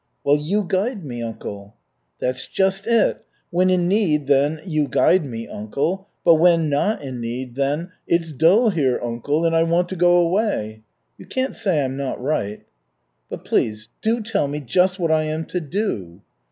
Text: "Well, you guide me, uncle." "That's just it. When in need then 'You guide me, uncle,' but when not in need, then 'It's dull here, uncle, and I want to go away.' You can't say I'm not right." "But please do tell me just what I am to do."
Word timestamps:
"Well, 0.23 0.35
you 0.37 0.65
guide 0.67 1.05
me, 1.05 1.21
uncle." 1.21 1.75
"That's 2.17 2.47
just 2.47 2.87
it. 2.87 3.23
When 3.51 3.69
in 3.69 3.87
need 3.87 4.25
then 4.25 4.59
'You 4.65 4.87
guide 4.87 5.23
me, 5.23 5.47
uncle,' 5.47 6.07
but 6.25 6.37
when 6.37 6.69
not 6.71 7.03
in 7.03 7.21
need, 7.21 7.53
then 7.53 7.91
'It's 8.07 8.31
dull 8.31 8.71
here, 8.71 8.99
uncle, 9.03 9.45
and 9.45 9.55
I 9.55 9.61
want 9.61 9.89
to 9.89 9.95
go 9.95 10.17
away.' 10.17 10.81
You 11.19 11.27
can't 11.27 11.53
say 11.53 11.85
I'm 11.85 11.97
not 11.97 12.19
right." 12.19 12.63
"But 13.29 13.45
please 13.45 13.89
do 14.01 14.23
tell 14.23 14.47
me 14.47 14.59
just 14.61 14.97
what 14.97 15.11
I 15.11 15.25
am 15.25 15.45
to 15.45 15.61
do." 15.61 16.23